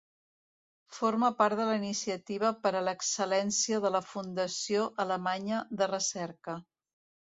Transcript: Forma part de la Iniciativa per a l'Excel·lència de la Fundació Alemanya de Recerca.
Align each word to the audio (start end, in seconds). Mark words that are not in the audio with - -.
Forma 0.99 1.29
part 1.41 1.59
de 1.59 1.67
la 1.71 1.75
Iniciativa 1.79 2.51
per 2.63 2.71
a 2.79 2.83
l'Excel·lència 2.87 3.83
de 3.85 3.91
la 3.97 4.03
Fundació 4.09 4.89
Alemanya 5.05 5.61
de 5.83 5.91
Recerca. 5.93 6.57